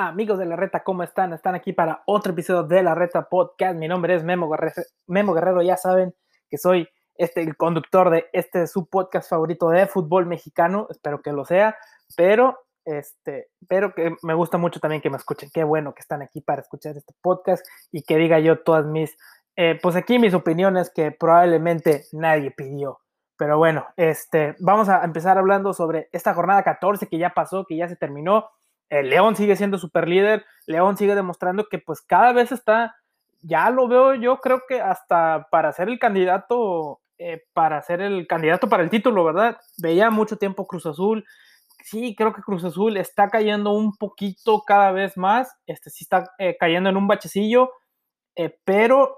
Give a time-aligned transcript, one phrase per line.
[0.00, 1.32] Amigos de la Reta, ¿cómo están?
[1.32, 3.76] Están aquí para otro episodio de la Reta Podcast.
[3.76, 4.74] Mi nombre es Memo Guerrero.
[5.08, 6.14] Memo Guerrero, ya saben
[6.48, 10.86] que soy este, el conductor de este su podcast favorito de fútbol mexicano.
[10.88, 11.76] Espero que lo sea,
[12.16, 15.50] pero este, pero que me gusta mucho también que me escuchen.
[15.52, 19.18] Qué bueno que están aquí para escuchar este podcast y que diga yo todas mis,
[19.56, 23.00] eh, pues aquí mis opiniones que probablemente nadie pidió.
[23.36, 27.76] Pero bueno, este, vamos a empezar hablando sobre esta jornada 14 que ya pasó, que
[27.76, 28.48] ya se terminó
[28.90, 32.96] León sigue siendo super líder, León sigue demostrando que pues cada vez está,
[33.40, 38.26] ya lo veo yo creo que hasta para ser el candidato, eh, para ser el
[38.26, 39.58] candidato para el título, ¿verdad?
[39.78, 41.24] Veía mucho tiempo Cruz Azul,
[41.84, 46.30] sí, creo que Cruz Azul está cayendo un poquito cada vez más, este sí está
[46.38, 47.70] eh, cayendo en un bachecillo,
[48.36, 49.16] eh, pero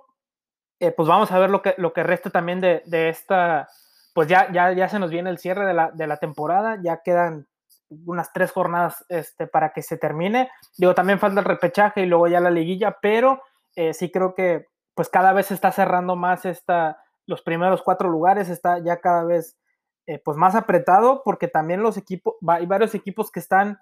[0.96, 3.68] pues vamos a ver lo que, lo que resta también de, de esta,
[4.14, 7.02] pues ya, ya, ya se nos viene el cierre de la, de la temporada, ya
[7.04, 7.46] quedan
[7.90, 10.50] unas tres jornadas este, para que se termine.
[10.78, 13.42] Digo, también falta el repechaje y luego ya la liguilla, pero
[13.76, 18.08] eh, sí creo que pues cada vez se está cerrando más esta, los primeros cuatro
[18.08, 19.58] lugares, está ya cada vez
[20.06, 23.78] eh, pues más apretado porque también los equipos, hay varios equipos que están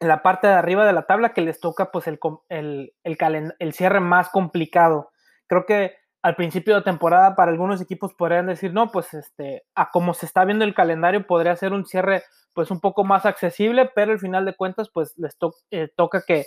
[0.00, 3.54] en la parte de arriba de la tabla que les toca pues el, el, el,
[3.58, 5.10] el cierre más complicado.
[5.48, 9.90] Creo que al principio de temporada para algunos equipos podrían decir, no, pues este, a
[9.90, 13.90] como se está viendo el calendario podría ser un cierre pues un poco más accesible,
[13.94, 15.36] pero al final de cuentas pues les
[15.70, 16.46] eh, toca que,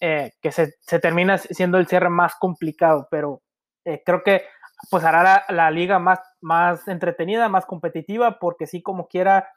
[0.00, 3.42] eh, que se, se, termina siendo el cierre más complicado, pero
[3.84, 4.44] eh, creo que
[4.88, 9.50] pues hará la, liga más, más entretenida, más competitiva, porque sí como quiera,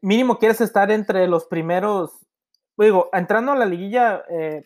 [0.00, 2.12] mínimo quieres estar entre los primeros,
[2.76, 4.22] digo, entrando a la liguilla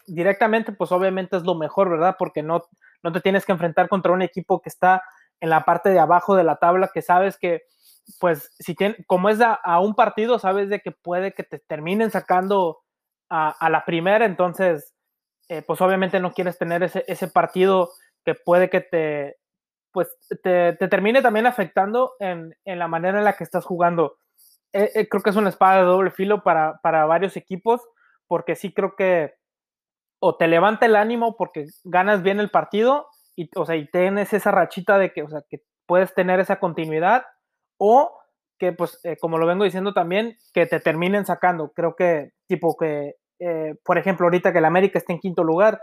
[0.07, 2.17] directamente pues obviamente es lo mejor, ¿verdad?
[2.19, 2.65] Porque no,
[3.03, 5.03] no te tienes que enfrentar contra un equipo que está
[5.41, 7.63] en la parte de abajo de la tabla, que sabes que
[8.19, 12.11] pues si tiene, como es a, un partido, sabes de que puede que te terminen
[12.11, 12.81] sacando
[13.29, 14.93] a, la primera, entonces,
[15.49, 17.91] eh, pues obviamente no quieres tener ese, ese, partido
[18.25, 19.37] que puede que te,
[19.93, 20.09] pues
[20.43, 24.19] te, termine también afectando en, en, la manera en la que estás jugando.
[24.73, 27.81] Eh, eh, creo que es una espada de doble filo para, para varios equipos,
[28.27, 29.35] porque sí creo que
[30.21, 34.33] o te levanta el ánimo porque ganas bien el partido y, o sea, y tienes
[34.33, 37.25] esa rachita de que, o sea, que puedes tener esa continuidad
[37.79, 38.17] o
[38.59, 41.73] que, pues, eh, como lo vengo diciendo también, que te terminen sacando.
[41.75, 45.81] Creo que, tipo, que, eh, por ejemplo, ahorita que el América esté en quinto lugar,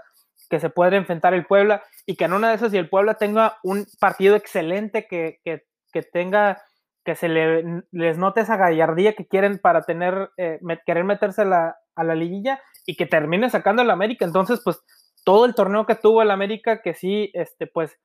[0.49, 3.15] que se puede enfrentar el Puebla y que en una de esas, si el Puebla
[3.15, 6.61] tenga un partido excelente, que, que, que tenga,
[7.03, 11.75] que se le, les note esa gallardía que quieren para tener, eh, querer meterse la,
[11.97, 14.23] a la liguilla y que termine sacando el América.
[14.23, 14.81] Entonces, pues,
[15.25, 17.99] todo el torneo que tuvo el América, que sí, este, pues,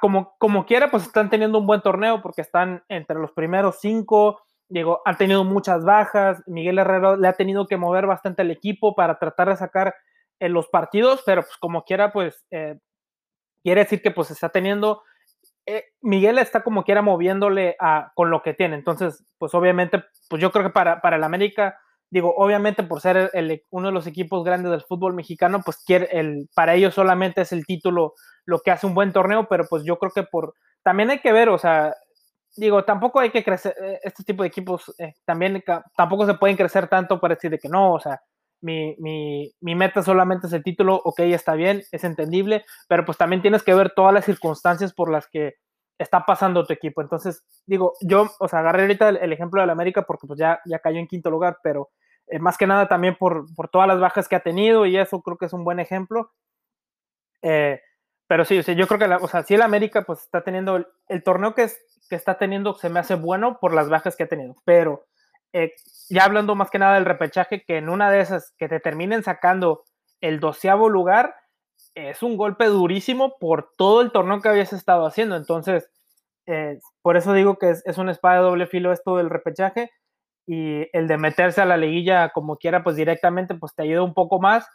[0.00, 4.40] como, como quiera, pues están teniendo un buen torneo porque están entre los primeros cinco.
[4.68, 6.42] Digo, han tenido muchas bajas.
[6.46, 9.94] Miguel Herrero le ha tenido que mover bastante el equipo para tratar de sacar
[10.40, 12.78] eh, los partidos, pero pues como quiera, pues eh,
[13.62, 15.02] quiere decir que pues está teniendo.
[15.66, 18.76] Eh, Miguel está como quiera moviéndole a, con lo que tiene.
[18.76, 21.78] Entonces, pues obviamente, pues yo creo que para, para el América
[22.12, 26.08] digo, obviamente por ser el, uno de los equipos grandes del fútbol mexicano, pues quiere
[26.12, 28.12] el, para ellos solamente es el título
[28.44, 30.52] lo que hace un buen torneo, pero pues yo creo que por,
[30.82, 31.94] también hay que ver, o sea,
[32.54, 35.64] digo, tampoco hay que crecer, eh, este tipo de equipos eh, también
[35.96, 38.20] tampoco se pueden crecer tanto para decir de que no, o sea,
[38.60, 43.16] mi, mi, mi, meta solamente es el título, ok, está bien, es entendible, pero pues
[43.16, 45.54] también tienes que ver todas las circunstancias por las que
[45.98, 47.00] está pasando tu equipo.
[47.00, 50.60] Entonces, digo, yo, o sea, agarré ahorita el, el ejemplo la América porque pues ya,
[50.66, 51.90] ya cayó en quinto lugar, pero
[52.28, 55.36] eh, más que nada también por, todas las bajas que ha tenido y eso creo
[55.36, 56.32] que es un buen ejemplo.
[57.42, 57.80] Eh,
[58.26, 61.22] pero sí, yo creo que, la, o sea, sí el América pues está teniendo, el,
[61.22, 61.78] torneo que, es,
[62.08, 65.04] que está teniendo se me hace bueno por las bajas que ha tenido, pero
[65.52, 65.74] eh,
[66.08, 69.22] ya hablando más que nada del repechaje, que en una de esas que te terminen
[69.22, 69.84] sacando
[70.20, 71.34] el doceavo lugar,
[71.94, 75.36] es un golpe durísimo por todo el torneo que habías estado haciendo.
[75.36, 75.90] Entonces,
[77.02, 79.90] por eso digo que es, es una espada de doble filo esto del repechaje
[80.46, 84.14] y el de meterse a la liguilla como quiera, pues directamente, pues te ayuda un
[84.14, 84.66] poco más,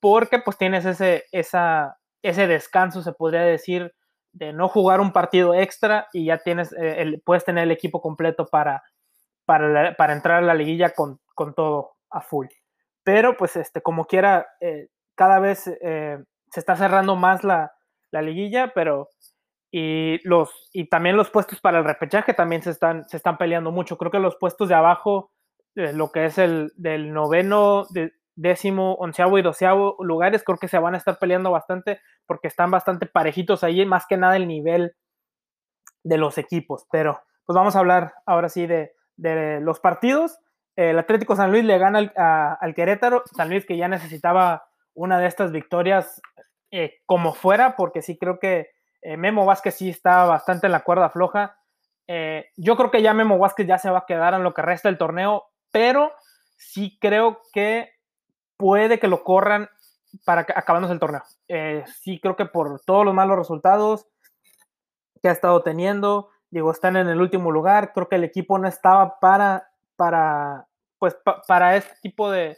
[0.00, 3.92] porque pues tienes ese, esa, ese descanso, se podría decir,
[4.32, 8.00] de no jugar un partido extra y ya tienes, eh, el, puedes tener el equipo
[8.00, 8.82] completo para,
[9.44, 12.46] para, para entrar a la liguilla con, con, todo a full.
[13.02, 16.18] Pero pues este, como quiera, eh, cada vez eh,
[16.52, 17.72] se está cerrando más la,
[18.10, 19.08] la liguilla, pero
[19.70, 23.70] y, los, y también los puestos para el repechaje también se están, se están peleando
[23.70, 23.98] mucho.
[23.98, 25.32] Creo que los puestos de abajo,
[25.74, 30.68] eh, lo que es el del noveno, de, décimo, onceavo y doceavo lugares, creo que
[30.68, 34.48] se van a estar peleando bastante porque están bastante parejitos ahí, más que nada el
[34.48, 34.94] nivel
[36.04, 36.86] de los equipos.
[36.90, 40.38] Pero pues vamos a hablar ahora sí de, de los partidos.
[40.76, 42.12] el Atlético San Luis le gana
[42.60, 46.22] al, Querétaro, San Luis que ya necesitaba una de estas victorias
[46.70, 48.68] eh, como fuera, porque sí creo que
[49.02, 51.58] eh, Memo Vázquez sí está bastante en la cuerda floja.
[52.06, 54.62] Eh, yo creo que ya Memo Vázquez ya se va a quedar en lo que
[54.62, 56.12] resta del torneo, pero
[56.56, 57.92] sí creo que
[58.56, 59.68] puede que lo corran
[60.24, 61.22] para acabándose el torneo.
[62.00, 64.06] sí creo que por todos los malos resultados
[65.22, 68.68] que ha estado teniendo, digo, están en el último lugar, creo que el equipo no
[68.68, 70.66] estaba para, para,
[70.98, 71.16] pues,
[71.46, 72.56] para este tipo de,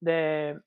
[0.00, 0.60] de,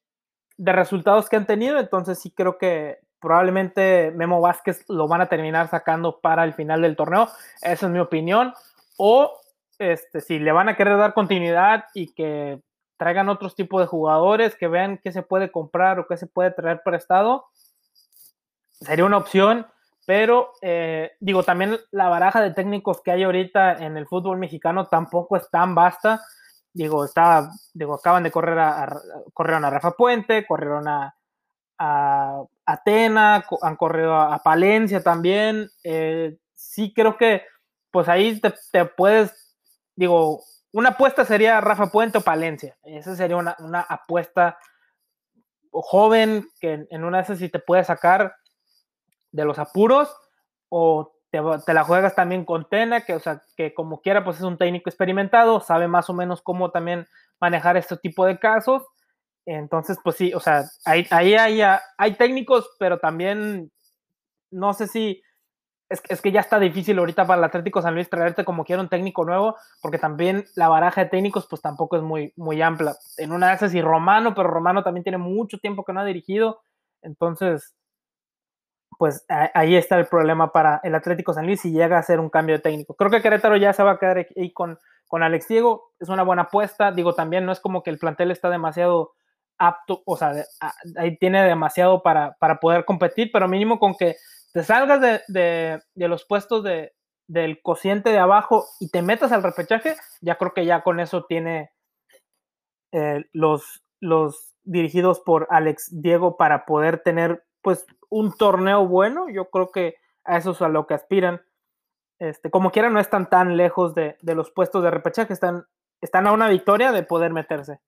[0.57, 5.27] de resultados que han tenido, entonces sí creo que probablemente Memo Vázquez lo van a
[5.27, 7.29] terminar sacando para el final del torneo,
[7.61, 8.53] esa es mi opinión,
[8.97, 9.39] o
[9.79, 12.61] este, si le van a querer dar continuidad y que
[12.97, 16.51] traigan otros tipos de jugadores, que vean qué se puede comprar o qué se puede
[16.51, 17.45] traer prestado,
[18.71, 19.67] sería una opción,
[20.05, 24.87] pero eh, digo, también la baraja de técnicos que hay ahorita en el fútbol mexicano
[24.87, 26.19] tampoco es tan vasta.
[26.73, 28.99] Digo, estaba, digo, acaban de correr a,
[29.33, 31.15] corrieron a Rafa Puente, corrieron a,
[32.65, 35.69] Atena, han corrido a, Palencia también.
[35.83, 37.43] Eh, sí creo que
[37.91, 39.55] pues ahí te, te, puedes,
[39.95, 40.41] digo,
[40.71, 42.75] una apuesta sería Rafa Puente o Palencia.
[42.83, 44.57] Esa sería una, una apuesta
[45.71, 48.35] joven que en una de esas sí te puede sacar
[49.31, 50.15] de los apuros
[50.69, 51.13] o
[51.65, 54.57] te, la juegas también con Tena, que, o sea, que como quiera, pues es un
[54.57, 57.07] técnico experimentado, sabe más o menos cómo también
[57.41, 58.83] manejar este tipo de casos.
[59.45, 61.61] Entonces, pues sí, o sea, ahí, hay,
[61.97, 63.71] hay, técnicos, pero también
[64.51, 65.21] no sé si
[65.89, 68.81] es, es, que ya está difícil ahorita para el Atlético San Luis traerte como quiera
[68.81, 72.95] un técnico nuevo, porque también la baraja de técnicos pues tampoco es muy, muy amplia.
[73.17, 76.05] En una de esas y Romano, pero Romano también tiene mucho tiempo que no ha
[76.05, 76.61] dirigido,
[77.01, 77.75] entonces
[78.97, 82.29] pues ahí está el problema para el Atlético San Luis si llega a hacer un
[82.29, 82.95] cambio de técnico.
[82.95, 86.23] Creo que Querétaro ya se va a quedar ahí con, con Alex Diego, es una
[86.23, 89.13] buena apuesta, digo, también no es como que el plantel está demasiado
[89.57, 90.33] apto, o sea,
[90.97, 94.15] ahí tiene demasiado para, para poder competir, pero mínimo con que
[94.53, 96.93] te salgas de, de, los puestos de,
[97.27, 101.25] del cociente de abajo y te metas al repechaje, ya creo que ya con eso
[101.25, 101.71] tiene
[102.91, 109.49] eh, los, los dirigidos por Alex Diego para poder tener pues un torneo bueno, yo
[109.49, 109.95] creo que
[110.25, 111.41] a eso es a lo que aspiran.
[112.19, 115.65] Este, como quiera, no están tan lejos de, los puestos de repechaje, están,
[116.01, 117.79] están a una victoria de poder meterse.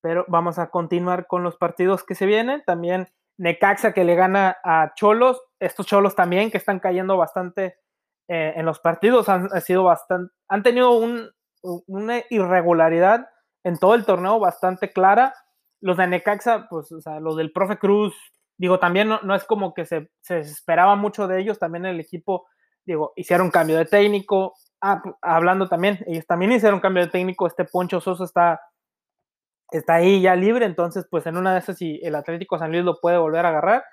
[0.00, 2.62] Pero vamos a continuar con los partidos que se vienen.
[2.66, 3.08] También
[3.38, 7.78] Necaxa que le gana a Cholos, estos Cholos también que están cayendo bastante
[8.28, 11.00] eh, en los partidos, han, sido bastante, han tenido
[11.62, 13.28] una irregularidad
[13.64, 15.34] en todo el torneo bastante clara.
[15.80, 18.14] Los de Necaxa, pues, o sea, los del profe Cruz,
[18.58, 22.46] digo, también no, es como que se, esperaba mucho de ellos, también el equipo,
[22.84, 27.64] digo, hicieron cambio de técnico, ah, hablando también, ellos también hicieron cambio de técnico, este
[27.64, 28.60] Poncho Soso está,
[29.70, 32.84] está ahí ya libre, entonces pues en una de esas si el Atlético San Luis
[32.84, 33.84] lo puede volver a agarrar,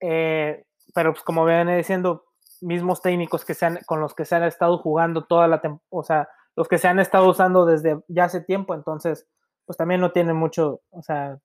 [0.00, 0.64] eh,
[0.94, 2.24] pero pues como ven diciendo,
[2.60, 6.02] mismos técnicos que sean, con los que se han estado jugando toda la temporada, o
[6.02, 9.26] sea, los que se han estado usando desde ya hace tiempo, entonces
[9.66, 11.38] pues también no tienen mucho, o sea,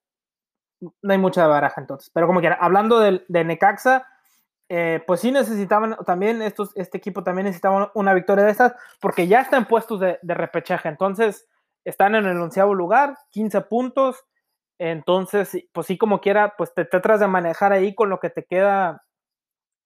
[0.80, 2.10] no hay mucha baraja entonces.
[2.12, 4.06] Pero como quiera, hablando de, Necaxa,
[4.68, 9.26] eh, pues sí necesitaban también, estos, este equipo también necesitaba una victoria de estas, porque
[9.26, 10.88] ya están puestos de, repechaje.
[10.88, 11.48] Entonces,
[11.84, 14.16] están en el onceavo lugar, 15 puntos.
[14.78, 18.44] Entonces, pues sí, como quiera, pues te, tratas de manejar ahí con lo que te
[18.44, 19.04] queda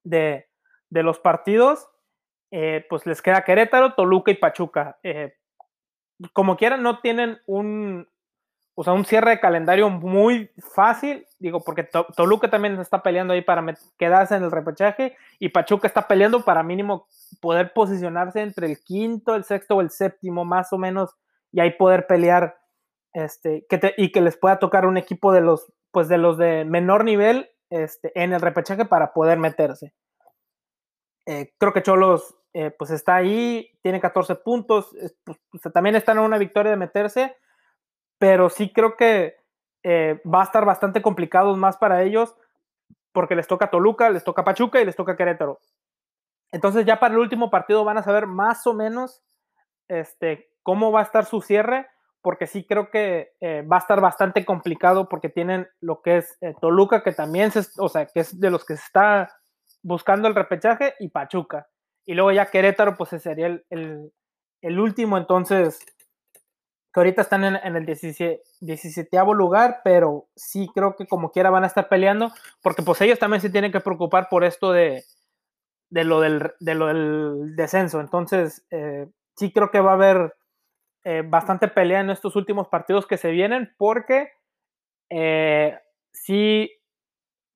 [0.05, 0.49] de,
[0.91, 1.89] los partidos.
[2.51, 4.99] Eh, pues les queda Querétaro, Toluca y Pachuca.
[5.03, 5.35] Eh,
[6.33, 8.09] como quiera, no tienen un,
[8.77, 13.43] o sea, un cierre de calendario muy fácil, digo, porque Toluca también está peleando ahí
[13.43, 13.65] para
[13.97, 17.07] quedarse en el repechaje y Pachuca está peleando para mínimo
[17.41, 21.15] poder posicionarse entre el quinto, el sexto o el séptimo, más o menos,
[21.55, 22.59] y ahí poder pelear
[23.13, 27.05] este, y que les pueda tocar un equipo de los, pues de los de menor
[27.05, 29.95] nivel este, en el repechaje para poder meterse.
[31.27, 34.95] Eh, creo que Cholos, eh, pues está ahí, tiene 14 puntos,
[35.25, 35.39] pues,
[35.73, 37.37] también están en una victoria de meterse
[38.19, 39.37] pero sí creo que
[39.83, 42.35] eh, va a estar bastante complicado más para ellos
[43.13, 45.61] porque les toca Toluca, les toca Pachuca y les toca Querétaro.
[46.51, 49.23] Entonces ya para el último partido van a saber más o menos
[49.89, 51.87] este, cómo va a estar su cierre,
[52.21, 56.37] porque sí creo que eh, va a estar bastante complicado porque tienen lo que es
[56.41, 59.31] eh, Toluca, que también se, o sea, que es de los que se está
[59.83, 61.69] buscando el repechaje, y Pachuca.
[62.05, 64.13] Y luego ya Querétaro, pues sería el, el,
[64.63, 65.79] el último, entonces
[66.95, 71.65] que ahorita están en, el 17, 17 lugar, pero sí creo que como quiera van
[71.65, 72.31] a estar peleando,
[72.63, 75.05] porque pues ellos también se tienen que preocupar por esto de,
[75.91, 78.01] de, lo, del, de lo del descenso.
[78.01, 80.37] Entonces, eh, sí creo que va a haber
[81.05, 84.33] eh, bastante pelea en estos últimos partidos que se vienen porque
[85.11, 85.79] eh,
[86.13, 86.71] sí,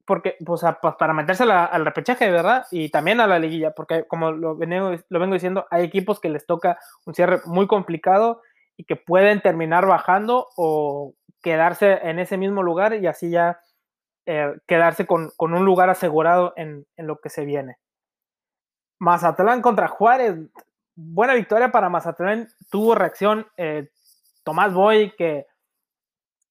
[0.05, 0.62] porque, pues,
[0.99, 2.64] para meterse al repechaje, ¿verdad?
[2.71, 6.31] Y también a la liguilla, porque como lo vengo, lo vengo diciendo, hay equipos que
[6.31, 8.40] les toca un cierre muy complicado
[8.76, 13.61] y que pueden terminar bajando o quedarse en ese mismo lugar y así ya
[14.25, 17.76] eh, quedarse con, con, un lugar asegurado en, en, lo que se viene.
[18.99, 20.37] Mazatlán contra Juárez,
[21.00, 23.88] buena victoria para Mazatlán, tuvo reacción eh,
[24.43, 25.47] Tomás Boy, que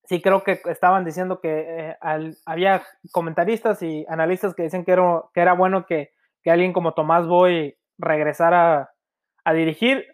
[0.05, 1.97] sí creo que estaban diciendo que eh,
[2.45, 6.13] había comentaristas y analistas que decían que era, que era bueno que,
[6.43, 8.91] que alguien como Tomás Boy regresara
[9.43, 10.05] a dirigir.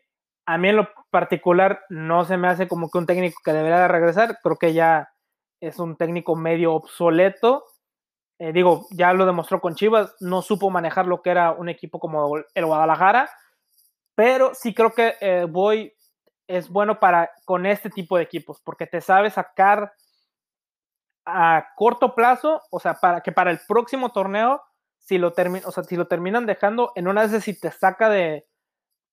[0.47, 3.81] A mí en lo particular no se me hace como que un técnico que debería
[3.81, 5.09] de regresar, creo que ya
[5.61, 7.65] es un técnico medio obsoleto.
[8.39, 11.99] Eh, digo, ya lo demostró con Chivas, no supo manejar lo que era un equipo
[11.99, 13.29] como el Guadalajara,
[14.15, 15.93] pero sí creo que eh, Boy
[16.47, 19.93] es bueno para con este tipo de equipos, porque te sabe sacar
[21.25, 24.61] a corto plazo, o sea, para que para el próximo torneo,
[24.99, 28.45] si lo, o sea, si lo terminan dejando, en una vez si te saca de,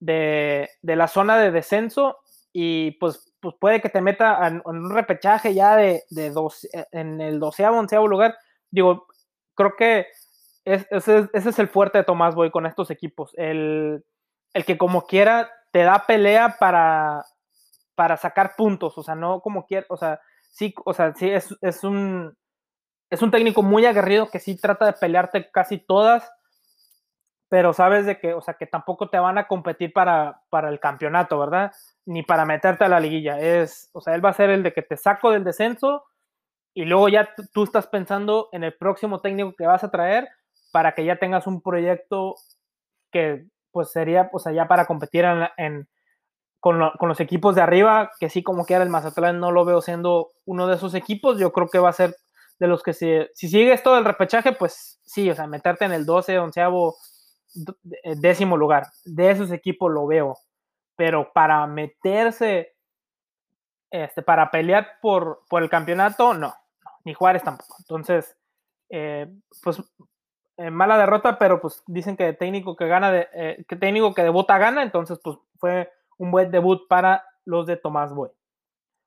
[0.01, 2.19] de, la zona de descenso
[2.53, 6.27] y pues, pues puede que te meta en, un repechaje ya de, de
[6.73, 8.37] eh, en el doceavo, onceavo lugar.
[8.71, 9.07] Digo,
[9.55, 10.07] creo que
[10.65, 13.33] ese, es el fuerte de Tomás Boy con estos equipos.
[13.37, 14.05] El,
[14.55, 17.25] el que como quiera te da pelea para,
[17.95, 21.57] para sacar puntos, o sea, no como quiera, o sea, sí, o sea, sí es,
[21.61, 22.37] es, un
[23.11, 26.31] es un técnico muy aguerrido que sí trata de pelearte casi todas,
[27.49, 30.79] pero sabes de que, o sea, que tampoco te van a competir para, para el
[30.79, 31.73] campeonato, ¿verdad?
[32.07, 33.41] Ni para meterte a la liguilla.
[33.41, 36.05] Es, o sea, él va a ser el de que te saco del descenso
[36.75, 40.29] y luego ya tú estás pensando en el próximo técnico que vas a traer
[40.73, 42.37] para que ya tengas un proyecto
[43.11, 45.25] que pues sería pues allá para competir
[45.57, 45.89] en,
[46.61, 50.33] con, los equipos de arriba, que sí como quiera el Mazatlán no lo veo siendo
[50.45, 52.15] uno de esos equipos, yo creo que va a ser
[52.59, 55.93] de los que si, si sigue esto del repechaje, pues sí, o sea, meterte en
[55.93, 56.97] el 12, onceavo,
[58.03, 60.37] eh, décimo lugar, de esos equipos lo veo,
[60.95, 62.77] pero para meterse,
[63.91, 66.55] este, para pelear por, por el campeonato, no,
[67.05, 68.37] ni Juárez tampoco, entonces,
[68.91, 69.27] eh,
[69.63, 69.83] pues
[70.61, 74.23] eh, mala derrota, pero pues dicen que técnico que gana, de, eh, que técnico que
[74.23, 78.29] debuta gana, entonces pues fue un buen debut para los de Tomás Boy.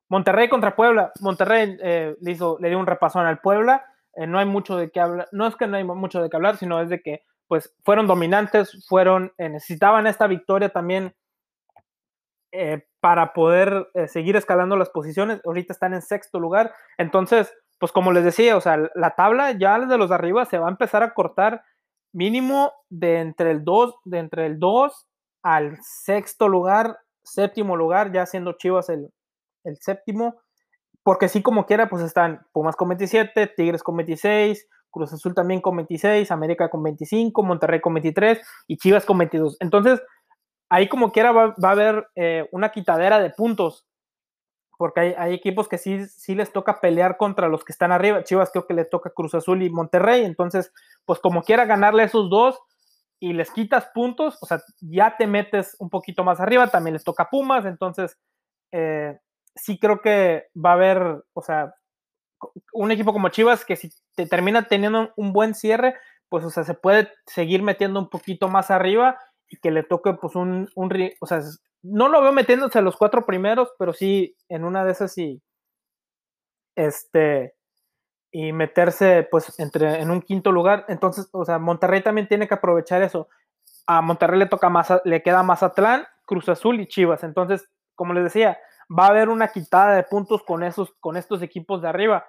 [0.09, 1.11] Monterrey contra Puebla.
[1.19, 3.85] Monterrey eh, le, hizo, le dio un repasón al Puebla.
[4.15, 5.27] no hay mucho de qué hablar.
[5.31, 8.07] No es que no hay mucho de qué hablar, sino es de que pues fueron
[8.07, 11.13] dominantes, fueron, necesitaban esta victoria también
[12.99, 15.39] para poder seguir escalando las posiciones.
[15.45, 16.73] Ahorita están en sexto lugar.
[16.97, 17.53] Entonces,
[17.83, 20.71] pues como les decía, o sea, la tabla ya de los arriba se va a
[20.71, 21.65] empezar a cortar
[22.13, 25.05] mínimo de entre el 2, de entre el 2
[25.41, 29.11] al sexto lugar, séptimo lugar, ya siendo Chivas el,
[29.65, 30.39] el séptimo,
[31.03, 35.59] porque sí como quiera, pues están Pumas con 27, Tigres con 26, Cruz Azul también
[35.59, 39.57] con 26, América con 25, Monterrey con 23 y Chivas con 22.
[39.59, 40.01] Entonces,
[40.69, 43.85] ahí como quiera va, a haber eh, una quitadera de puntos
[44.77, 48.23] porque hay, equipos que sí, sí les toca pelear contra los que están arriba.
[48.23, 50.73] Chivas creo que le toca Cruz Azul y Monterrey, entonces,
[51.05, 52.59] pues como quiera ganarle a esos dos
[53.19, 57.03] y les quitas puntos, o sea, ya te metes un poquito más arriba, también les
[57.03, 58.17] toca Pumas, entonces,
[58.71, 59.17] eh,
[59.55, 61.75] sí creo que va a haber, o sea,
[62.73, 65.95] un equipo como Chivas que si te termina teniendo un buen cierre,
[66.27, 70.13] pues, o sea, se puede seguir metiendo un poquito más arriba y que le toque,
[70.13, 71.41] pues, un, un o sea,
[71.83, 75.41] no lo veo metiéndose a los cuatro primeros, pero sí en una de esas sí.
[76.75, 77.55] Este.
[78.31, 80.85] Y meterse, pues, entre, en un quinto lugar.
[80.87, 83.27] Entonces, o sea, Monterrey también tiene que aprovechar eso.
[83.85, 87.23] A Monterrey le toca más, le queda Mazatlán, Cruz Azul y Chivas.
[87.23, 88.57] Entonces, como les decía,
[88.89, 92.25] va a haber una quitada de puntos con esos, con estos equipos de arriba.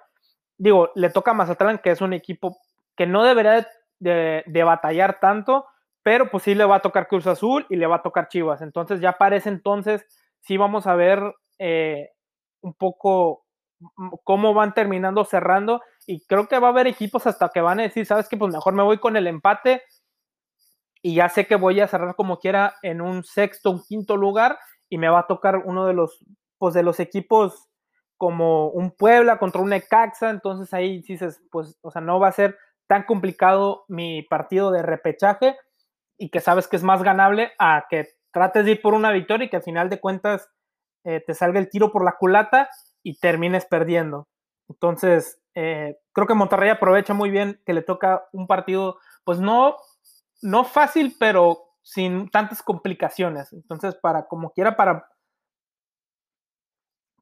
[0.57, 2.57] Digo, le toca a Mazatlán, que es un equipo
[2.95, 3.67] que no debería
[3.99, 5.65] de, de batallar tanto,
[6.05, 8.61] pero pues sí le va a tocar Cruz Azul y le va a tocar Chivas.
[8.61, 10.05] Entonces ya parece entonces
[10.39, 11.19] sí vamos a ver
[11.57, 12.11] eh,
[12.61, 13.43] un poco
[14.23, 17.83] cómo van terminando cerrando y creo que va a haber equipos hasta que van a
[17.83, 19.81] decir, sabes que pues mejor me voy con el empate
[21.01, 24.59] y ya sé que voy a cerrar como quiera en un sexto, un quinto lugar
[24.89, 26.23] y me va a tocar uno de los
[26.59, 27.67] pues de los equipos
[28.15, 32.31] como un Puebla contra un Ecaxa, entonces ahí dices, pues, o sea, no va a
[32.31, 35.57] ser tan complicado mi partido de repechaje
[36.17, 39.45] y que sabes que es más ganable a que trates de ir por una victoria
[39.45, 40.49] y que al final de cuentas
[41.03, 42.69] eh, te salga el tiro por la culata
[43.03, 44.27] y termines perdiendo.
[44.67, 49.77] Entonces, eh, creo que Monterrey aprovecha muy bien que le toca un partido, pues no,
[50.41, 53.53] no fácil, pero sin tantas complicaciones.
[53.53, 55.07] Entonces, para como quiera, para,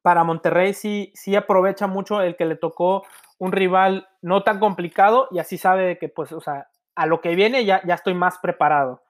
[0.02, 3.04] para Monterrey sí, sí aprovecha mucho el que le tocó
[3.38, 7.34] un rival no tan complicado y así sabe que, pues, o sea, a lo que
[7.34, 9.02] viene ya, ya estoy más preparado.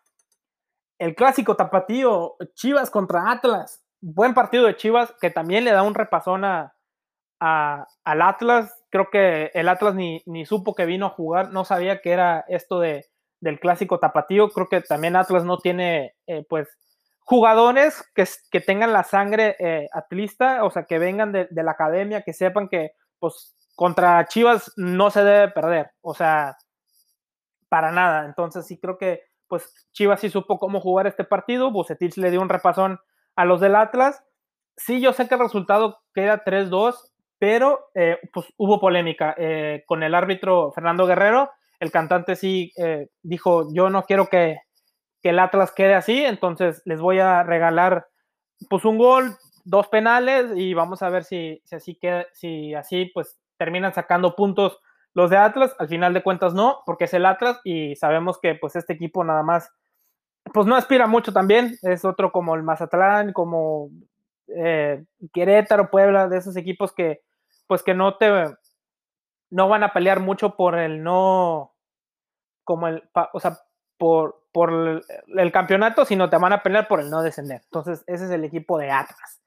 [0.98, 3.84] El clásico tapatío, Chivas contra Atlas.
[4.00, 6.74] Buen partido de Chivas que también le da un repasón a,
[7.40, 8.72] al Atlas.
[8.90, 12.44] Creo que el Atlas ni, ni, supo que vino a jugar, no sabía que era
[12.48, 13.06] esto de,
[13.40, 14.48] del clásico tapatío.
[14.50, 16.68] Creo que también Atlas no tiene, eh, pues,
[17.20, 21.72] jugadores que, que, tengan la sangre eh, atlista, o sea, que vengan de, de, la
[21.72, 26.56] academia, que sepan que, pues, contra Chivas no se debe perder, o sea,
[27.74, 28.24] para nada.
[28.24, 31.72] Entonces, sí creo que, pues, Chivas sí supo cómo jugar este partido.
[31.72, 33.00] Bucetich le dio un repasón
[33.34, 34.22] a los del Atlas.
[34.76, 36.94] Sí, yo sé que el resultado queda 3-2,
[37.36, 41.50] pero eh, pues hubo polémica eh, con el árbitro Fernando Guerrero.
[41.80, 44.60] El cantante sí eh, dijo, yo no quiero que,
[45.20, 48.06] que, el Atlas quede así, entonces les voy a regalar
[48.70, 53.10] pues un gol, dos penales y vamos a ver si, si así queda, si así
[53.12, 54.78] pues terminan sacando puntos
[55.14, 55.74] los de Atlas.
[55.78, 59.24] Al final de cuentas no, porque es el Atlas y sabemos que pues este equipo
[59.24, 59.70] nada más
[60.52, 63.88] pues no aspira mucho también, es otro como el Mazatlán, como
[65.32, 67.22] Querétaro, Puebla, de esos equipos que
[67.66, 68.30] pues que no te,
[69.50, 71.74] no van a pelear mucho por el no,
[72.64, 73.58] como el, o sea,
[73.96, 77.62] por, por el, campeonato, sino te van a pelear por el no descender.
[77.64, 79.40] Entonces, ese es el equipo de Atlas.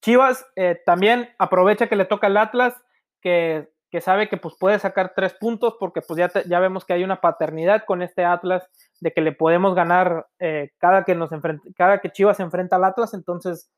[0.00, 2.74] Chivas eh, también aprovecha que le toca al Atlas,
[3.20, 6.94] que, que, sabe que pues puede sacar tres puntos, porque pues ya, ya vemos que
[6.94, 8.68] hay una paternidad con este Atlas,
[9.00, 11.30] de que le podemos ganar eh, cada, que nos
[11.76, 13.70] cada que Chivas se enfrenta al Atlas, entonces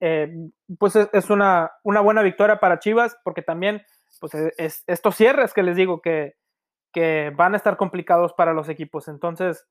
[0.00, 0.30] eh,
[0.78, 3.82] pues es, una, una, buena victoria para Chivas, porque también
[4.20, 6.34] pues e, es, estos cierres que les digo que,
[6.92, 9.08] que, van a estar complicados para los equipos.
[9.08, 9.66] Entonces,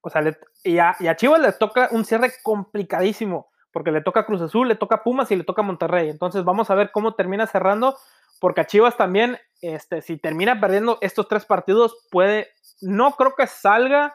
[0.00, 0.22] o sea,
[0.64, 5.02] y, a, Chivas le toca un cierre complicadísimo, porque le toca Cruz Azul, le toca
[5.02, 6.08] Pumas y le toca Monterrey.
[6.08, 7.96] Entonces, vamos a ver cómo termina cerrando,
[8.40, 12.48] porque a Chivas también, este, si termina perdiendo estos tres partidos, puede,
[12.80, 14.14] no creo que salga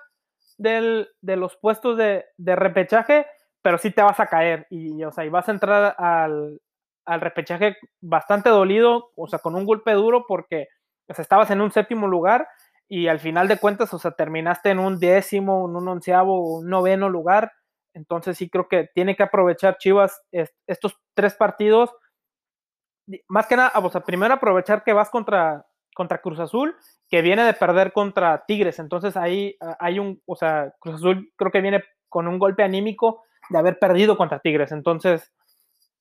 [0.57, 3.25] del, de los puestos de, repechaje,
[3.61, 6.59] pero sí te vas a caer y, o sea, y vas a entrar al,
[7.05, 10.67] al repechaje bastante dolido, o sea, con un golpe duro porque
[11.05, 12.47] pues, estabas en un séptimo lugar
[12.87, 16.69] y al final de cuentas, o sea, terminaste en un décimo, en un onceavo, un
[16.69, 17.51] noveno lugar.
[17.93, 20.21] Entonces sí creo que tiene que aprovechar Chivas
[20.67, 21.91] estos tres partidos.
[23.27, 26.75] Más que nada, o sea, primero aprovechar que vas contra, contra Cruz Azul,
[27.09, 28.79] que viene de perder contra Tigres.
[28.79, 32.63] Entonces ahí ah, hay un, o sea, Cruz Azul creo que viene con un golpe
[32.63, 34.71] anímico de haber perdido contra Tigres.
[34.71, 35.31] Entonces,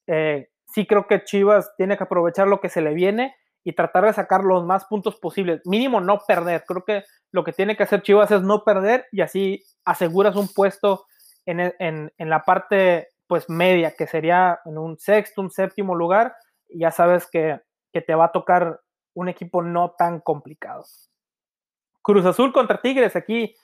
[0.07, 3.35] eh, sí creo que Chivas tiene que aprovechar lo que se le viene
[3.65, 5.61] y tratar de sacar los más puntos posibles.
[5.65, 6.65] Mínimo no perder.
[6.67, 10.49] Creo que lo que tiene que hacer Chivas es no perder y así aseguras un
[10.49, 11.07] puesto
[11.47, 16.35] en, en, en la parte pues media, que sería en un sexto, un séptimo lugar.
[16.75, 17.61] Ya sabes que,
[17.93, 18.81] que te va a tocar
[19.15, 20.85] un equipo no tan complicado.
[22.03, 23.55] Cruz Azul contra Tigres, aquí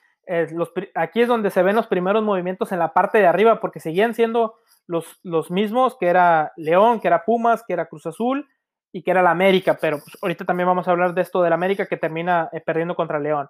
[0.93, 4.13] aquí es donde se ven los primeros movimientos en la parte de arriba, porque seguían
[4.13, 4.55] siendo
[4.87, 8.47] los, los mismos, que era León, que era Pumas, que era Cruz Azul
[8.91, 11.49] y que era la América, pero pues, ahorita también vamos a hablar de esto de
[11.49, 13.49] la América que termina eh, perdiendo contra León.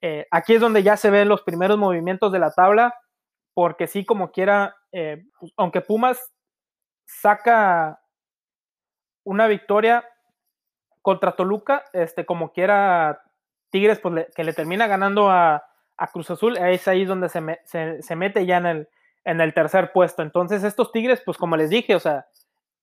[0.00, 2.94] Eh, aquí es donde ya se ven los primeros movimientos de la tabla,
[3.54, 6.34] porque sí, como quiera, eh, pues, aunque Pumas
[7.06, 8.00] saca
[9.24, 10.04] una victoria
[11.02, 13.22] contra Toluca, este, como quiera
[13.70, 15.64] Tigres, pues que le termina ganando a,
[15.96, 17.42] a Cruz Azul, es ahí donde se,
[18.00, 18.88] se, mete ya en el,
[19.24, 20.22] en el tercer puesto.
[20.22, 22.26] Entonces, estos Tigres, pues como les dije, o sea,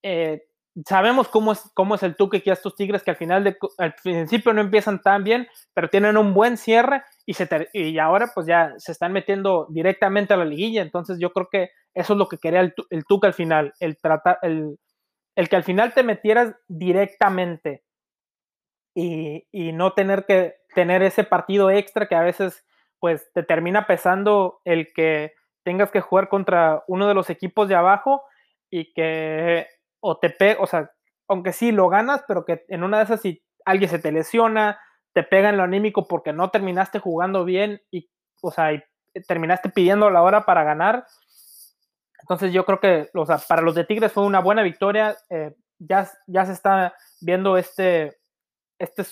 [0.03, 0.43] eh,
[0.85, 3.95] sabemos cómo es, cómo es el tuque que estos Tigres que al final, de, al
[3.95, 8.47] principio no empiezan tan bien, pero tienen un buen cierre y, se y ahora pues
[8.47, 10.81] ya se están metiendo directamente a la liguilla.
[10.81, 13.97] Entonces, yo creo que eso es lo que quería el, el tuque al final, el,
[13.97, 14.77] tratar, el,
[15.35, 17.83] el que al final te metieras directamente
[18.95, 22.65] y, y no tener que tener ese partido extra que a veces
[22.99, 27.75] pues te termina pesando el que tengas que jugar contra uno de los equipos de
[27.75, 28.23] abajo
[28.69, 29.67] y que
[29.99, 30.91] o te o sea,
[31.27, 34.79] aunque sí lo ganas, pero que en una de esas si alguien se te lesiona,
[35.13, 38.09] te pega en lo anímico porque no terminaste jugando bien y,
[38.41, 38.83] o sea, y
[39.27, 41.05] terminaste pidiendo la hora para ganar.
[42.21, 45.17] Entonces yo creo que, o sea, para los de Tigres fue una buena victoria.
[45.29, 48.19] Eh, ya, ya se está viendo este,
[48.79, 49.03] este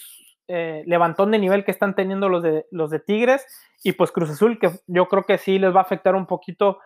[0.47, 3.45] eh, levantón de nivel que están teniendo los de, los de Tigres
[3.83, 6.79] y pues Cruz Azul, que yo creo que sí les va a afectar un poquito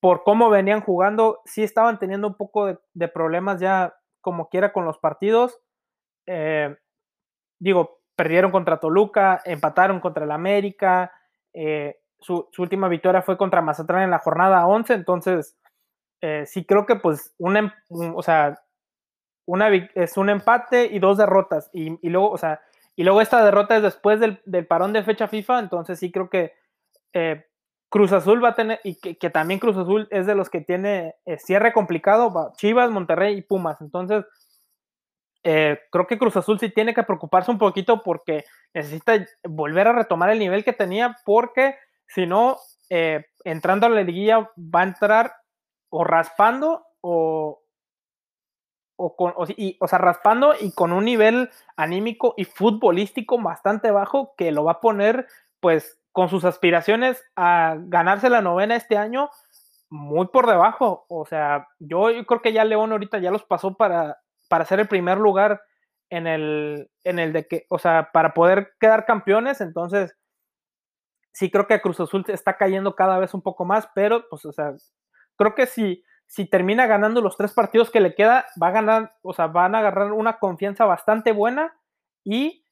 [0.00, 4.84] por cómo venían jugando, sí estaban teniendo un poco de, problemas ya como quiera con
[4.84, 5.58] los partidos.
[6.26, 6.76] Eh,
[7.58, 11.12] digo, perdieron contra Toluca, empataron contra el América,
[11.52, 15.56] eh, su, última victoria fue contra Mazatlán en la jornada 11, entonces
[16.20, 18.60] eh, sí creo que pues una, em, o sea,
[19.46, 21.70] una, es un empate y dos derrotas.
[21.72, 22.60] Y, luego, o sea,
[22.94, 26.52] y luego esta derrota es después del, parón de fecha FIFA, entonces sí creo que
[27.12, 27.46] eh,
[27.88, 31.16] Cruz Azul va a tener, y que, también Cruz Azul es de los que tiene
[31.24, 33.80] eh, cierre complicado, Chivas, Monterrey y Pumas.
[33.80, 34.24] Entonces,
[35.42, 40.30] creo que Cruz Azul sí tiene que preocuparse un poquito porque necesita volver a retomar
[40.30, 41.76] el nivel que tenía, porque
[42.14, 42.58] si no,
[43.44, 45.32] entrando a la liguilla va a entrar
[45.90, 47.62] o raspando o,
[48.96, 54.52] o, con, o, sea, raspando y con un nivel anímico y futbolístico bastante bajo que
[54.52, 55.26] lo va a poner,
[55.60, 59.30] pues, con sus aspiraciones a ganarse la novena este año
[59.88, 61.06] muy por debajo.
[61.08, 64.18] O sea, yo, creo que ya León ahorita ya los pasó para,
[64.48, 65.62] para ser el primer lugar
[66.10, 69.60] en el, en el de que, o sea, para poder quedar campeones.
[69.60, 70.16] Entonces,
[71.32, 74.52] sí creo que Cruz Azul está cayendo cada vez un poco más, pero, pues, o
[74.52, 74.72] sea,
[75.36, 79.16] creo que si, si termina ganando los tres partidos que le queda, va a ganar,
[79.22, 81.74] o sea, van a agarrar una confianza bastante buena
[82.24, 82.64] y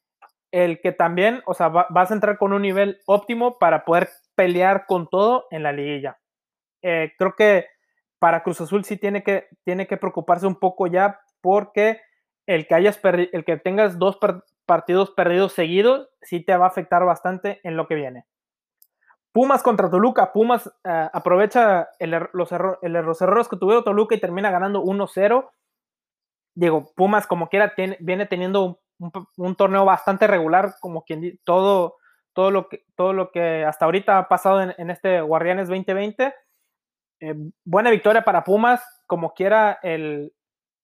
[0.51, 4.09] el que también, o sea, va, vas a entrar con un nivel óptimo para poder
[4.35, 6.19] pelear con todo en la liguilla.
[6.83, 7.67] Eh, creo que
[8.19, 12.01] para Cruz Azul sí tiene que, tiene que preocuparse un poco ya porque
[12.47, 14.19] el que hayas el que tengas dos
[14.67, 18.25] partidos perdidos seguidos sí te va a afectar bastante en lo que viene.
[19.39, 20.33] Pumas contra Toluca.
[20.33, 21.91] Pumas eh, aprovecha
[22.33, 25.49] los, errores que tuvieron Toluca y termina ganando 1-0.
[26.57, 28.81] Digo, Pumas como quiera viene teniendo
[29.37, 31.99] un, torneo bastante regular, como quien todo,
[32.33, 36.35] todo, lo que, todo lo que hasta ahorita ha pasado en, este Guardianes 2020.
[37.21, 40.33] Eh, buena victoria para Pumas, como quiera el,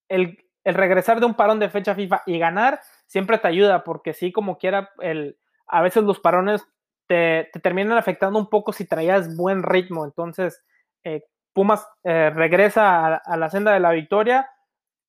[0.08, 4.30] el, regresar de un parón de fecha FIFA y ganar siempre te ayuda, porque sí,
[4.30, 6.64] como quiera, el, a veces los parones
[7.06, 10.04] te, terminan afectando un poco si traías buen ritmo.
[10.04, 10.62] Entonces,
[11.04, 14.50] eh, Pumas eh, regresa a, la senda de la victoria,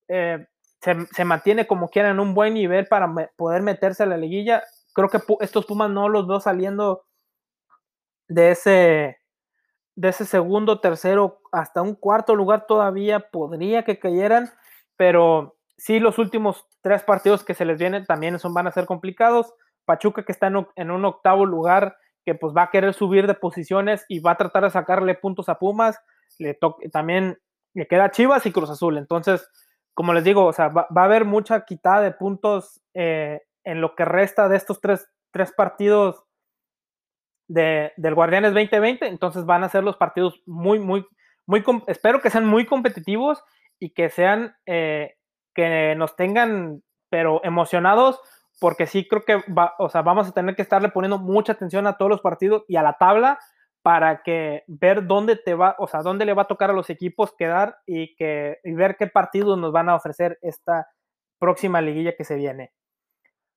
[0.08, 0.46] eh,
[0.80, 4.62] se, mantiene como quiera en un buen nivel para poder meterse a la liguilla.
[4.92, 7.04] Creo que estos Pumas no los veo saliendo
[8.28, 9.18] de ese,
[9.96, 14.50] de ese segundo, tercero, hasta un cuarto lugar todavía podría que cayeran,
[14.96, 18.86] pero sí los últimos tres partidos que se les vienen también son, van a ser
[18.86, 19.52] complicados.
[19.86, 24.04] Pachuca que está en, un octavo lugar, que pues va a querer subir de posiciones
[24.08, 25.98] y va a tratar de sacarle puntos a Pumas,
[26.38, 26.58] le
[26.92, 27.38] también
[27.72, 28.98] le queda Chivas y Cruz Azul.
[28.98, 29.48] Entonces,
[29.94, 33.94] como les digo, o sea, va, a haber mucha quitada de puntos eh, en lo
[33.94, 35.08] que resta de estos tres,
[35.56, 36.24] partidos
[37.48, 39.06] de, del Guardianes 2020.
[39.06, 41.06] Entonces van a ser los partidos muy, muy,
[41.46, 43.42] muy, espero que sean muy competitivos
[43.78, 45.16] y que sean, eh,
[45.54, 48.20] que nos tengan, pero emocionados
[48.60, 51.86] porque sí creo que va, o sea, vamos a tener que estarle poniendo mucha atención
[51.86, 53.38] a todos los partidos y a la tabla
[53.82, 56.90] para que ver dónde te va, o sea, dónde le va a tocar a los
[56.90, 60.88] equipos quedar y que y ver qué partidos nos van a ofrecer esta
[61.38, 62.72] próxima liguilla que se viene.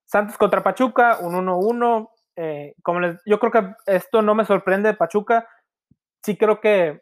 [0.06, 2.10] Santos contra Pachuca, un 1-1.
[2.36, 5.48] Eh, como yo creo que esto no me sorprende de Pachuca.
[6.24, 7.02] Sí creo que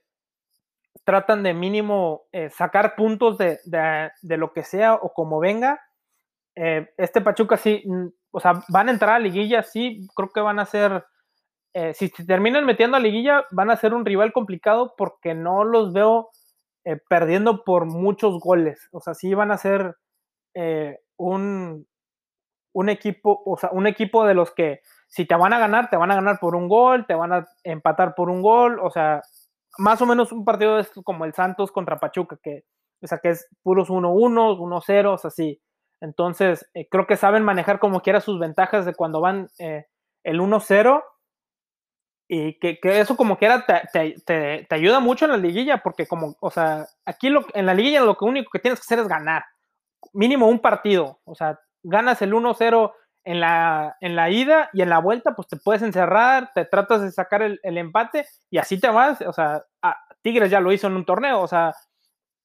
[1.03, 5.79] tratan de mínimo eh, sacar puntos de, de, de, lo que sea o como venga
[6.57, 10.41] eh, este Pachuca sí, mm, o sea, van a entrar a liguilla, sí, creo que
[10.41, 11.05] van a ser,
[11.73, 15.63] eh, si se terminan metiendo a liguilla, van a ser un rival complicado porque no
[15.63, 16.29] los veo
[16.85, 19.95] eh, perdiendo por muchos goles, o sea, sí van a ser
[21.17, 21.85] un,
[22.73, 25.97] un equipo, o sea, un equipo de los que si te van a ganar, te
[25.97, 29.21] van a ganar por un gol, te van a empatar por un gol, o sea,
[29.77, 32.63] más o menos un partido como el Santos contra Pachuca, que,
[33.01, 35.61] o sea, que es puros 1-1, 1-0, o sea, sí.
[36.01, 39.85] Entonces, eh, creo que saben manejar como quiera sus ventajas de cuando van eh,
[40.23, 41.03] el 1-0
[42.29, 46.51] y que, eso como quiera te, te, ayuda mucho en la liguilla porque como, o
[46.51, 49.45] sea, aquí lo, en la liguilla lo único que tienes que hacer es ganar,
[50.13, 52.91] mínimo un partido, o sea, ganas el 1-0
[53.23, 57.01] en la, en la ida y en la vuelta, pues te puedes encerrar, te tratas
[57.01, 59.63] de sacar el, empate y así te vas, o sea,
[60.21, 61.73] Tigres ya lo hizo en un torneo, o sea,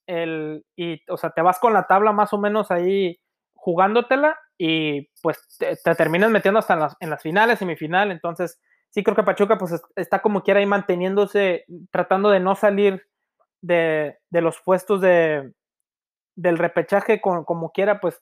[0.07, 3.19] el, y, o sea, te vas con la tabla más o menos ahí
[3.63, 8.11] jugándotela y pues te, terminas metiendo hasta en las, en las, finales, semifinal.
[8.11, 13.07] Entonces, sí creo que Pachuca pues está como quiera ahí manteniéndose, tratando de no salir
[13.61, 15.53] de, los puestos de,
[16.35, 18.21] del repechaje como quiera, pues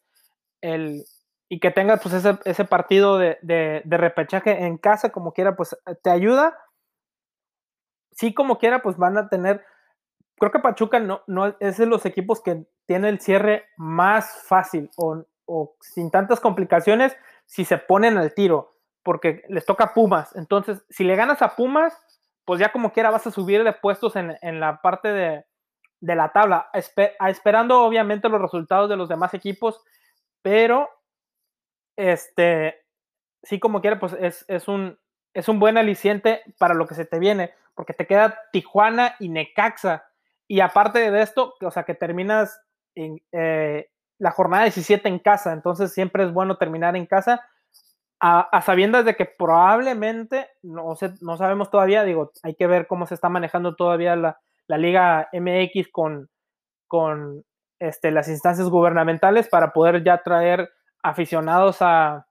[0.61, 1.05] el
[1.49, 5.77] y que tenga pues ese, ese partido de, de, repechaje en casa como quiera, pues
[6.03, 6.57] te ayuda.
[8.13, 9.65] Sí, como quiera, pues van a tener
[10.41, 14.91] creo que Pachuca no, no es de los equipos que tiene el cierre más fácil
[14.97, 20.35] o, o sin tantas complicaciones si se ponen al tiro, porque les toca Pumas.
[20.37, 21.93] Entonces, si le ganas a Pumas,
[22.45, 25.45] pues ya como quiera vas a subir de puestos en, la parte de,
[26.01, 29.83] de la tabla, esperando obviamente los resultados de los demás equipos,
[30.41, 30.89] pero
[31.97, 32.83] este,
[33.43, 34.99] sí como quiera, pues es, un,
[35.35, 39.29] es un buen aliciente para lo que se te viene, porque te queda Tijuana y
[39.29, 40.07] Necaxa,
[40.47, 42.61] y aparte de esto, o sea, que terminas
[42.95, 47.43] en eh, la jornada 17 en casa, entonces siempre es bueno terminar en casa,
[48.21, 53.15] a, sabiendas de que probablemente, no, no sabemos todavía, digo, hay que ver cómo se
[53.15, 56.29] está manejando todavía la, la Liga MX con,
[56.87, 57.45] con
[57.79, 60.71] este, las instancias gubernamentales para poder ya traer
[61.03, 62.27] aficionados a,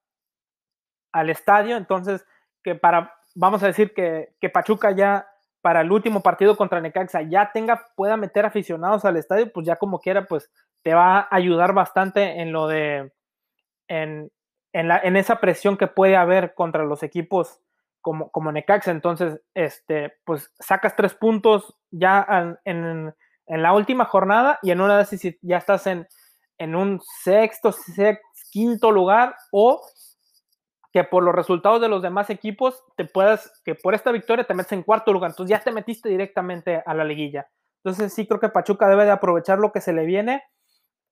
[1.12, 1.75] al estadio.
[1.75, 2.23] Entonces,
[2.63, 5.28] que para, vamos a decir que, que, Pachuca ya
[5.62, 9.75] para el último partido contra Necaxa ya tenga, pueda meter aficionados al estadio, pues ya
[9.75, 10.52] como quiera, pues
[10.83, 13.11] te va a ayudar bastante en lo de,
[13.87, 14.31] en,
[14.73, 17.59] en, la, en esa presión que puede haber contra los equipos
[18.01, 18.91] como, como Necaxa.
[18.91, 23.13] Entonces, este, pues sacas tres puntos ya en,
[23.47, 25.09] en, la última jornada y en una vez
[25.41, 26.07] ya estás en,
[26.57, 29.81] en un sexto, sexto, quinto lugar o
[30.91, 34.53] que por los resultados de los demás equipos te puedas, que por esta victoria te
[34.53, 37.47] metes en cuarto lugar, entonces ya te metiste directamente a la liguilla.
[37.83, 40.43] Entonces sí creo que Pachuca debe de aprovechar lo que se le viene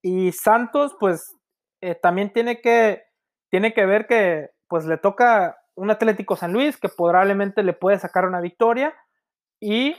[0.01, 1.35] y Santos pues
[1.81, 3.03] eh, también tiene que,
[3.49, 7.99] tiene que ver que pues le toca un Atlético San Luis que probablemente le puede
[7.99, 8.95] sacar una victoria
[9.59, 9.95] y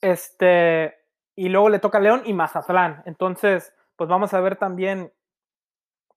[0.00, 0.96] este
[1.36, 3.02] y luego le toca León y Mazatlán.
[3.06, 5.10] Entonces, pues vamos a ver también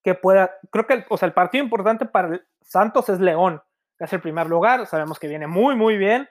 [0.03, 3.61] que pueda, creo que el, o sea, el partido importante para Santos es León,
[3.97, 6.29] que es el primer lugar, sabemos que viene muy, muy bien,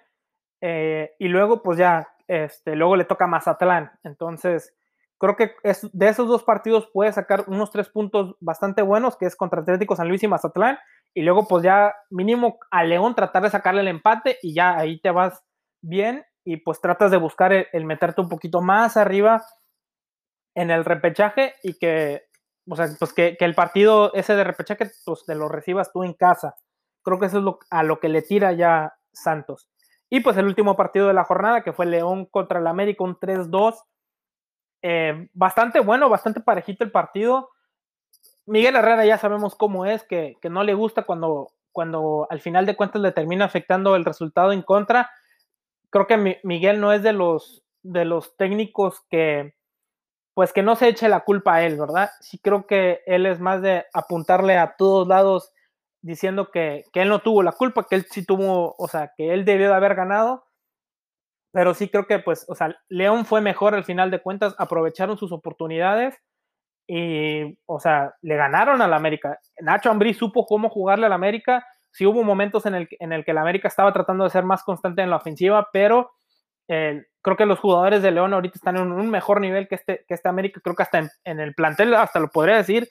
[0.60, 4.74] eh, y luego pues ya, este, luego le toca Mazatlán, entonces
[5.22, 5.54] creo que
[5.92, 9.94] de esos dos partidos puede sacar unos tres puntos bastante buenos, que es contra Atlético
[9.94, 10.78] San Luis y Mazatlán,
[11.14, 15.00] y luego pues ya mínimo a León tratar de sacarle el empate y ya ahí
[15.00, 15.44] te vas
[15.80, 19.44] bien y pues tratas de buscar el meterte un poquito más arriba
[20.56, 22.24] en el repechaje y que
[22.68, 26.14] o sea, pues que, el partido ese de repechaje pues, te lo recibas tú en
[26.14, 26.56] casa.
[27.04, 29.68] Creo que eso es a lo que le tira ya Santos.
[30.10, 33.18] Y pues el último partido de la jornada, que fue León contra el América, un
[33.18, 33.76] 3-2.
[34.82, 37.50] Eh, bastante bueno, bastante parejito el partido.
[38.46, 42.66] Miguel Herrera ya sabemos cómo es, que, que, no le gusta cuando, cuando al final
[42.66, 45.10] de cuentas le termina afectando el resultado en contra.
[45.90, 49.54] Creo que Miguel no es de los, de los técnicos que,
[50.34, 52.10] pues que no se eche la culpa a él, ¿verdad?
[52.20, 55.52] Sí creo que él es más de apuntarle a todos lados
[56.00, 59.44] diciendo que, él no tuvo la culpa, que él sí tuvo, o sea, que él
[59.44, 60.46] debió de haber ganado,
[61.52, 65.16] pero sí creo que, pues, o sea, León fue mejor al final de cuentas, aprovecharon
[65.16, 66.16] sus oportunidades
[66.88, 69.38] y, o sea, le ganaron al América.
[69.60, 73.30] Nacho Ambrí supo cómo jugarle al América, sí hubo momentos en el, en el que
[73.30, 76.10] el América estaba tratando de ser más constante en la ofensiva, pero
[77.22, 80.14] creo que los jugadores de León ahorita están en un mejor nivel que este, que
[80.14, 80.60] este América.
[80.62, 82.88] Creo que hasta en, el plantel, hasta lo podría decir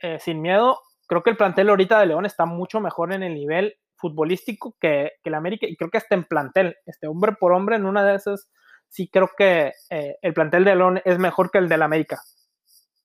[0.00, 0.80] eh, sin miedo.
[1.06, 5.12] Creo que el plantel ahorita de León está mucho mejor en el nivel futbolístico que,
[5.24, 5.66] el América.
[5.66, 8.50] Y creo que hasta en plantel, este hombre por hombre, en una de esas,
[8.90, 12.20] sí creo que eh, el plantel de León es mejor que el del América.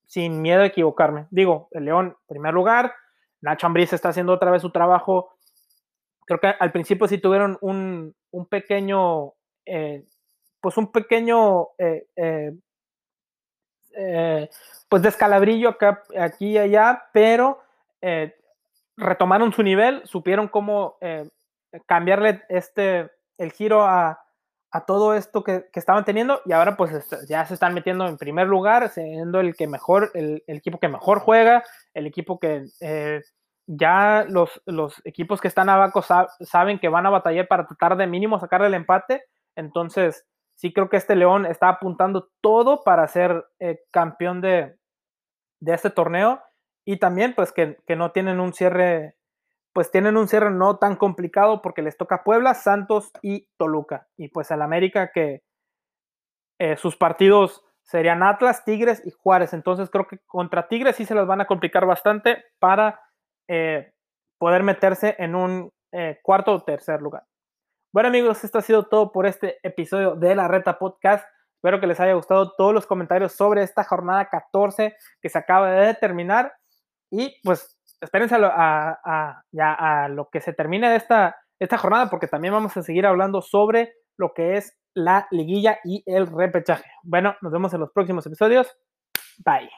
[0.07, 1.27] Sin miedo a equivocarme.
[1.31, 2.93] Digo, el León, primer lugar.
[3.39, 5.37] Nacho Ambriz está haciendo otra vez su trabajo.
[6.25, 9.35] Creo que al principio sí tuvieron un, un pequeño
[9.65, 10.03] eh,
[10.59, 12.09] pues un pequeño eh,
[14.89, 17.61] pues descalabrillo acá, aquí y allá, pero
[18.99, 20.97] retomaron su nivel, supieron cómo
[21.85, 24.19] cambiarle este, el giro a,
[24.85, 26.91] todo esto que, estaban teniendo y ahora pues
[27.27, 31.19] ya se están metiendo en primer lugar, siendo el que mejor, el, equipo que mejor
[31.19, 32.67] juega, el equipo que
[33.71, 38.07] ya los, los, equipos que están abajo saben que van a batallar para tratar de
[38.07, 39.23] mínimo sacar el empate.
[39.55, 44.75] Entonces, sí creo que este León está apuntando todo para ser eh, campeón de,
[45.61, 46.41] este torneo
[46.89, 49.15] y también pues que, no tienen un cierre,
[49.73, 54.07] pues tienen un cierre no tan complicado porque les toca Puebla, Santos y Toluca.
[54.17, 55.43] Y pues al América que
[56.57, 59.53] eh, sus partidos serían Atlas, Tigres y Juárez.
[59.53, 62.99] Entonces creo que contra Tigres sí se las van a complicar bastante para
[63.47, 63.91] eh,
[64.39, 65.71] poder meterse en un
[66.23, 67.23] cuarto o tercer lugar.
[67.93, 71.23] Bueno amigos, esto ha sido todo por este episodio de la Reta Podcast.
[71.53, 75.69] Espero que les haya gustado todos los comentarios sobre esta jornada 14 que se acaba
[75.69, 76.53] de terminar.
[77.11, 82.53] Y pues espérense a, a, lo que se termine de esta, esta jornada porque también
[82.53, 86.89] vamos a seguir hablando sobre lo que es la liguilla y el repechaje.
[87.03, 88.67] Bueno, nos vemos en los próximos episodios.
[89.45, 89.69] Bye.